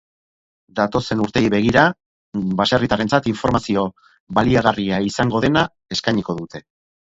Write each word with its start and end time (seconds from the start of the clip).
Datozen 0.77 1.19
urteei 1.25 1.43
begira, 1.53 1.83
baserritarrentzat 2.63 3.29
informazio 3.33 3.85
baliagarria 4.39 5.01
izango 5.11 5.43
dena 5.47 5.65
eskainiko 5.99 6.37
dute. 6.43 6.65